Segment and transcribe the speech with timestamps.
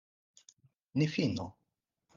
[0.97, 1.49] Ni finu.